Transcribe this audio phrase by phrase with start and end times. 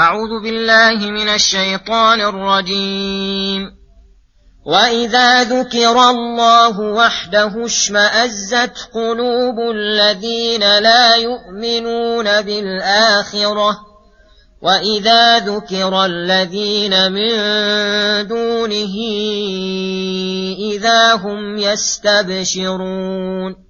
[0.00, 3.70] أعوذ بالله من الشيطان الرجيم.
[4.66, 13.78] وإذا ذكر الله وحده اشمأزت قلوب الذين لا يؤمنون بالآخرة.
[14.62, 17.32] وإذا ذكر الذين من
[18.26, 18.94] دونه
[20.72, 23.69] إذا هم يستبشرون.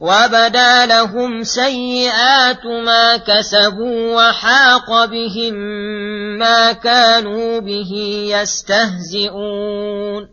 [0.00, 5.54] وبدا لهم سيئات ما كسبوا وحاق بهم
[6.38, 7.92] ما كانوا به
[8.34, 10.28] يستهزئون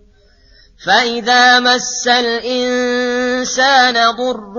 [0.85, 4.55] فاذا مس الانسان ضر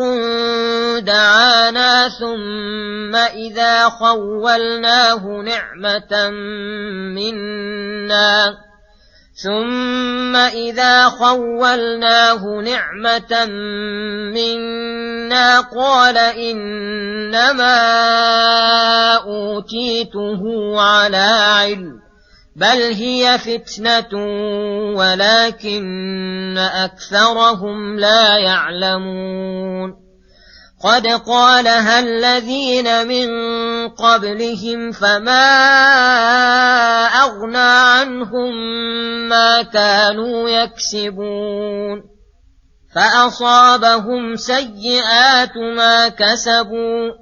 [0.98, 6.30] دعانا ثم اذا خولناه نعمه
[7.14, 8.56] منا
[9.34, 13.44] ثم إذا خولناه نعمة
[14.34, 17.74] منا قال إنما
[19.14, 20.40] أوتيته
[20.80, 22.02] على علم
[22.56, 24.24] بل هي فتنة
[24.96, 30.01] ولكن أكثرهم لا يعلمون
[30.82, 33.28] قد قالها الذين من
[33.88, 35.46] قبلهم فما
[37.06, 38.52] اغنى عنهم
[39.28, 42.02] ما كانوا يكسبون
[42.94, 47.21] فاصابهم سيئات ما كسبوا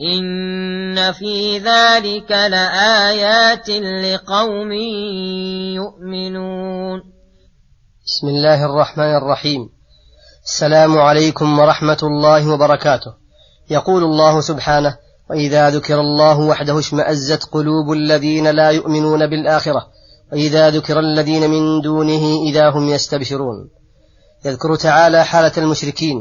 [0.00, 4.72] إن في ذلك لآيات لقوم
[5.72, 7.00] يؤمنون.
[8.06, 9.60] بسم الله الرحمن الرحيم.
[10.44, 13.14] السلام عليكم ورحمة الله وبركاته.
[13.70, 14.96] يقول الله سبحانه
[15.30, 19.86] وإذا ذكر الله وحده اشمأزت قلوب الذين لا يؤمنون بالآخرة.
[20.32, 23.70] وإذا ذكر الذين من دونه إذا هم يستبشرون.
[24.44, 26.16] يذكر تعالى حالة المشركين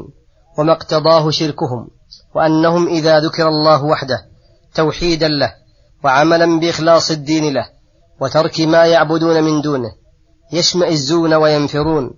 [0.58, 1.88] وما اقتضاه شركهم.
[2.36, 4.18] وأنهم إذا ذكر الله وحده
[4.76, 5.54] توحيدا له
[6.04, 7.66] وعملا بإخلاص الدين له
[8.22, 9.92] وترك ما يعبدون من دونه
[10.54, 12.12] يشمئزون وينفرون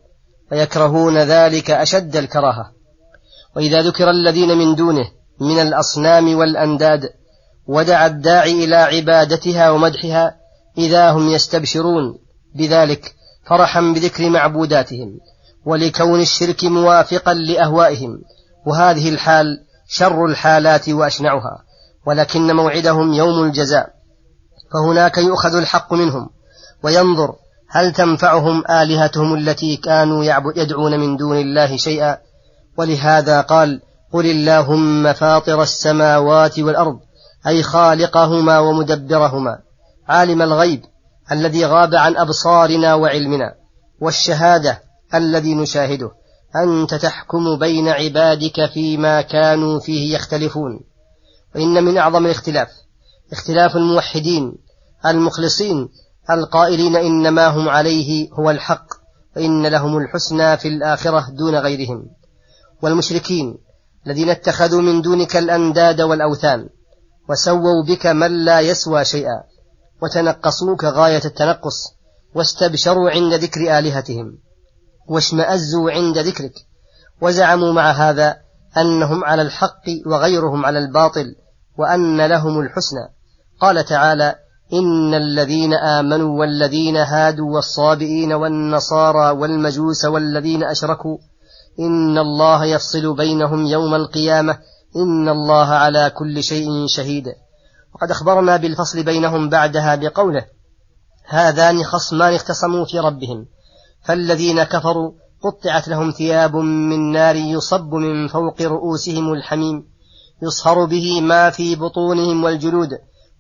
[0.52, 2.72] ويكرهون ذلك أشد الكراهة.
[3.56, 5.06] وإذا ذكر الذين من دونه
[5.42, 7.10] من الأصنام والأنداد
[7.68, 10.36] ودعا الداعي إلى عبادتها ومدحها
[10.78, 12.18] إذا هم يستبشرون
[12.56, 13.16] بذلك
[13.48, 15.20] فرحا بذكر معبوداتهم
[15.66, 18.22] ولكون الشرك موافقا لأهوائهم.
[18.68, 21.64] وهذه الحال شر الحالات وأشنعها
[22.06, 23.90] ولكن موعدهم يوم الجزاء
[24.74, 26.30] فهناك يؤخذ الحق منهم
[26.84, 27.36] وينظر
[27.70, 30.24] هل تنفعهم آلهتهم التي كانوا
[30.56, 32.18] يدعون من دون الله شيئا
[32.78, 33.82] ولهذا قال
[34.14, 37.00] قل اللهم فاطر السماوات والأرض
[37.48, 39.60] أي خالقهما ومدبرهما
[40.08, 40.86] عالم الغيب
[41.32, 43.54] الذي غاب عن أبصارنا وعلمنا
[44.02, 44.82] والشهادة
[45.14, 46.12] الذي نشاهده.
[46.64, 50.80] أنت تحكم بين عبادك فيما كانوا فيه يختلفون.
[51.56, 52.70] وإن من أعظم الاختلاف
[53.32, 54.58] اختلاف الموحدين
[55.06, 55.90] المخلصين
[56.32, 58.86] القائلين إنما هم عليه هو الحق
[59.36, 62.06] وإن لهم الحسنى في الآخرة دون غيرهم.
[62.82, 63.58] والمشركين
[64.08, 66.70] الذين اتخذوا من دونك الأنداد والأوثان
[67.30, 69.44] وسووا بك من لا يسوى شيئا
[70.02, 71.96] وتنقصوك غاية التنقص
[72.36, 74.38] واستبشروا عند ذكر آلهتهم.
[75.08, 76.54] واشمأزوا عند ذكرك.
[77.22, 78.38] وزعموا مع هذا
[78.78, 81.26] أنهم على الحق وغيرهم على الباطل
[81.78, 83.08] وأن لهم الحسنى.
[83.62, 84.36] قال تعالى
[84.74, 91.18] إن الذين آمنوا والذين هادوا والصابئين والنصارى والمجوس والذين أشركوا
[91.80, 94.58] إن الله يفصل بينهم يوم القيامة.
[94.96, 97.26] إن الله على كل شيء شهيد.
[97.96, 100.46] وقد أخبرنا بالفصل بينهم بعدها بقوله
[101.28, 103.46] هذان خصمان اختصموا في ربهم.
[104.06, 105.12] فالذين كفروا
[105.44, 109.84] قطعت لهم ثياب من نار يصب من فوق رؤوسهم الحميم
[110.42, 112.90] يصهر به ما في بطونهم والجلود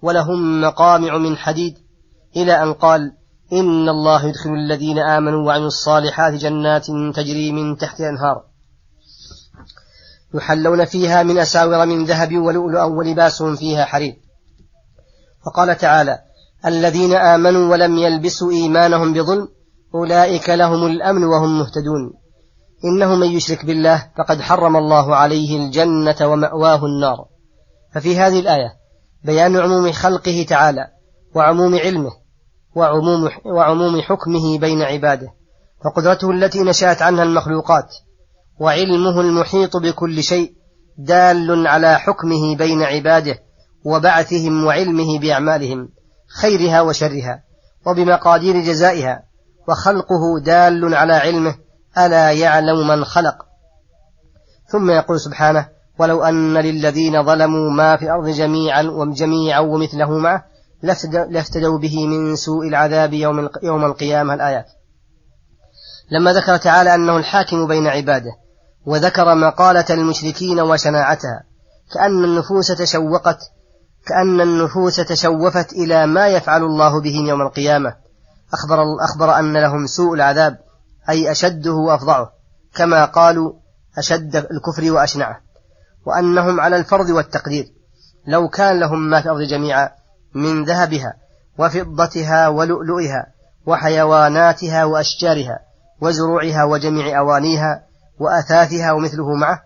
[0.01, 1.77] ولهم مقامع من حديد.
[2.35, 3.11] إلى أن قال
[3.53, 6.85] إن الله يدخل الذين آمنوا وعملوا الصالحات جنات
[7.15, 8.43] تجري من تحت الأنهار.
[10.33, 14.15] يحلون فيها من أساور من ذهب ولؤلؤا ولباسهم فيها حرير.
[15.47, 16.19] وقال تعالى
[16.65, 19.54] الذين آمنوا ولم يلبسوا إيمانهم بظلم
[19.95, 22.13] أولئك لهم الأمن وهم مهتدون.
[22.85, 27.25] إنه من يشرك بالله فقد حرم الله عليه الجنة ومأواه النار.
[27.93, 28.85] ففي هذه الآية
[29.23, 30.87] بيان عموم خلقه تعالى
[31.35, 32.11] وعموم علمه
[32.75, 35.27] وعموم, وعموم حكمه بين عباده
[35.85, 37.95] وقدرته التي نشأت عنها المخلوقات
[38.59, 40.53] وعلمه المحيط بكل شيء
[40.97, 43.39] دال على حكمه بين عباده
[43.85, 45.89] وبعثهم وعلمه بأعمالهم
[46.41, 47.43] خيرها وشرها
[47.87, 49.23] وبمقادير جزائها
[49.69, 51.55] وخلقه دال على علمه
[51.97, 53.35] ألا يعلم من خلق.
[54.71, 55.67] ثم يقول سبحانه
[55.99, 60.45] ولو أن للذين ظلموا ما في الأرض جميعا وجميعا ومثله معه
[61.29, 64.65] لافتدوا به من سوء العذاب يوم يوم القيامة الآيات.
[66.11, 68.31] لما ذكر تعالى أنه الحاكم بين عباده
[68.85, 71.43] وذكر مقالة المشركين وشناعتها
[71.93, 73.39] كأن النفوس تشوقت
[74.07, 78.04] كأن النفوس تشوفت إلى ما يفعل الله بهم يوم القيامة.
[78.53, 80.57] أخبر, أخبر أن لهم سوء العذاب
[81.09, 82.31] أي أشده وأفظعه
[82.75, 83.53] كما قالوا
[83.97, 85.41] أشد الكفر وأشنعه
[86.05, 87.65] وأنهم على الفرض والتقدير
[88.27, 89.89] لو كان لهم ما في الأرض جميعا
[90.35, 91.13] من ذهبها
[91.57, 93.27] وفضتها ولؤلؤها
[93.65, 95.59] وحيواناتها وأشجارها
[96.01, 97.83] وزروعها وجميع أوانيها
[98.19, 99.61] وأثاثها ومثله معه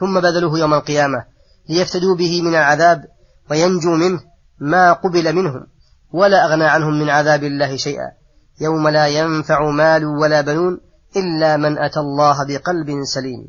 [0.00, 1.24] ثم بذلوه يوم القيامة
[1.68, 3.04] ليفتدوا به من العذاب
[3.50, 4.20] وينجوا منه
[4.58, 5.66] ما قبل منهم.
[6.12, 8.12] ولا أغنى عنهم من عذاب الله شيئا.
[8.60, 10.80] يوم لا ينفع مال ولا بنون
[11.16, 13.48] إلا من أتى الله بقلب سليم.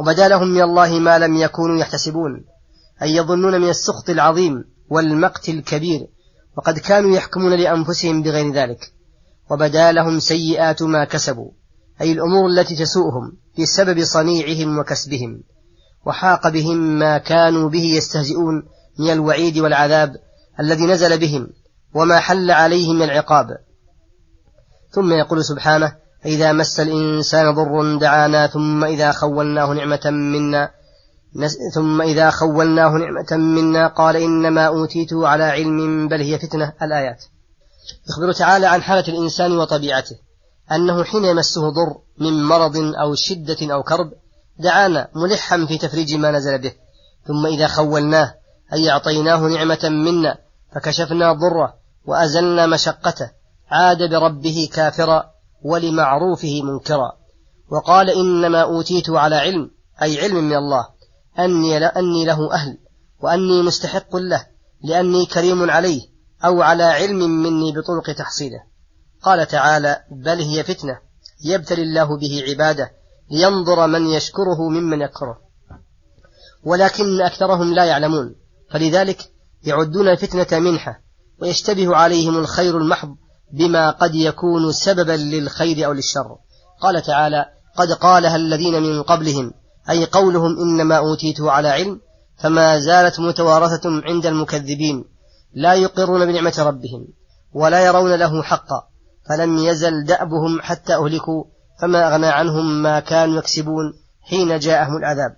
[0.00, 2.44] وبدا لهم من الله ما لم يكونوا يحتسبون
[3.02, 6.00] أي يظنون من السخط العظيم والمقت الكبير
[6.56, 8.92] وقد كانوا يحكمون لأنفسهم بغير ذلك.
[9.50, 11.50] وبدا لهم سيئات ما كسبوا
[12.00, 15.42] أي الأمور التي تسوءهم بسبب صنيعهم وكسبهم.
[16.06, 18.62] وحاق بهم ما كانوا به يستهزئون
[18.98, 20.12] من الوعيد والعذاب
[20.60, 21.48] الذي نزل بهم.
[21.94, 23.46] وما حل عليهم من العقاب
[24.90, 30.70] ثم يقول سبحانه فإذا مس الإنسان ضر دعانا ثم إذا خولناه نعمة منا
[31.74, 36.72] ثم إذا خولناه نعمة منا قال إنما أوتيته على علم بل هي فتنة.
[36.82, 37.24] الآيات.
[38.08, 40.16] يخبر تعالى عن حالة الإنسان وطبيعته
[40.72, 44.12] أنه حين يمسه ضر من مرض أو شدة أو كرب
[44.58, 46.72] دعانا ملحا في تفريج ما نزل به
[47.26, 48.34] ثم إذا خولناه
[48.72, 50.38] أي أعطيناه نعمة منا
[50.74, 51.79] فكشفنا ضره
[52.10, 53.30] وأزلنا مشقته
[53.68, 55.30] عاد بربه كافرا
[55.62, 57.12] ولمعروفه منكرا.
[57.72, 59.70] وقال إنما أوتيت على علم
[60.02, 60.88] أي علم من الله
[61.38, 62.78] أني, أني له أهل
[63.20, 64.46] وأني مستحق له
[64.84, 66.00] لأني كريم عليه
[66.44, 68.62] أو على علم مني بطرق تحصيله.
[69.22, 70.98] قال تعالى بل هي فتنة
[71.44, 72.90] يبتلي الله به عباده
[73.30, 75.38] لينظر من يشكره ممن يكفره
[76.64, 78.34] ولكن أكثرهم لا يعلمون
[78.70, 79.30] فلذلك
[79.62, 81.09] يعدون الفتنة منحة
[81.42, 83.16] ويشتبه عليهم الخير المحض
[83.52, 86.36] بما قد يكون سببا للخير أو للشر.
[86.80, 87.44] قال تعالى
[87.76, 89.52] قد قالها الذين من قبلهم
[89.90, 92.00] أي قولهم إنما أوتيته على علم
[92.38, 95.04] فما زالت متوارثة عند المكذبين
[95.54, 97.06] لا يقرون بنعمة ربهم
[97.52, 98.82] ولا يرون له حقا
[99.28, 101.44] فلم يزل دأبهم حتى أهلكوا
[101.80, 105.36] فما أغنى عنهم ما كانوا يكسبون حين جاءهم العذاب.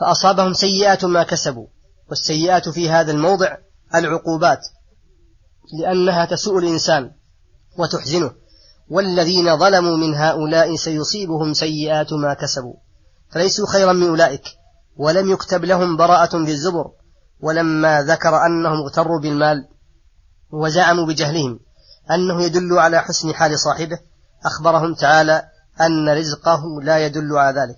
[0.00, 1.66] فأصابهم سيئات ما كسبوا
[2.08, 3.56] والسيئات في هذا الموضع
[3.94, 4.68] العقوبات
[5.80, 7.10] لأنها تسوء الإنسان
[7.78, 8.30] وتحزنه.
[8.88, 12.74] والذين ظلموا من هؤلاء سيصيبهم سيئات ما كسبوا.
[13.30, 14.44] فليسوا خيرا من أولئك.
[14.96, 16.90] ولم يكتب لهم براءة في الزبر.
[17.40, 19.68] ولما ذكر أنهم اغتروا بالمال
[20.50, 21.60] وزعموا بجهلهم
[22.10, 23.98] أنه يدل على حسن حال صاحبه
[24.44, 25.42] أخبرهم تعالى
[25.80, 27.76] أن رزقه لا يدل على ذلك.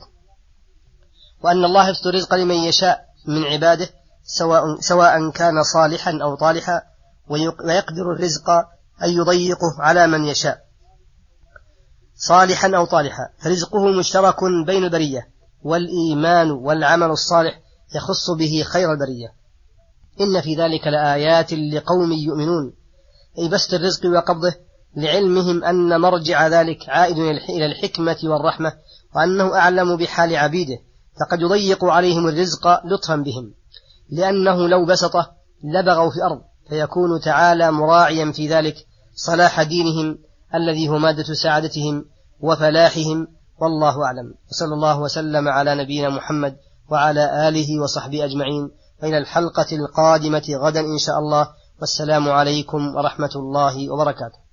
[1.42, 3.88] وأن الله يبسط الرزق لمن يشاء من عباده
[4.30, 6.82] سواء, سواء كان صالحا أو طالحا
[7.28, 8.50] ويقدر الرزق
[9.02, 10.58] أن يضيقه على من يشاء.
[12.16, 15.28] صالحا أو طالحا فرزقه مشترك بين البرية
[15.62, 17.60] والإيمان والعمل الصالح
[17.94, 19.28] يخص به خير البرية.
[20.20, 22.72] إن في ذلك لآيات لقوم يؤمنون.
[23.38, 24.54] أي بسط الرزق وقبضه
[24.96, 27.18] لعلمهم أن مرجع ذلك عائد
[27.48, 28.72] إلى الحكمة والرحمة
[29.16, 30.78] وأنه أعلم بحال عبيده
[31.20, 33.57] فقد يضيق عليهم الرزق لطفا بهم.
[34.10, 35.30] لأنه لو بسطه
[35.64, 38.76] لبغوا في الأرض فيكون تعالى مراعيا في ذلك
[39.14, 40.18] صلاح دينهم
[40.54, 42.04] الذي هو مادة سعادتهم
[42.40, 43.28] وفلاحهم.
[43.60, 44.34] والله أعلم.
[44.50, 46.56] وصلى الله وسلم على نبينا محمد
[46.90, 48.70] وعلى آله وصحبه أجمعين.
[49.02, 51.48] وإلى الحلقة القادمة غدا إن شاء الله.
[51.80, 54.47] والسلام عليكم ورحمة الله وبركاته.